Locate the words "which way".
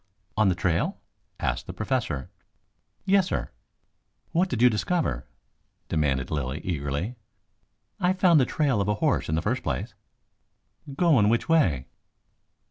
11.29-11.85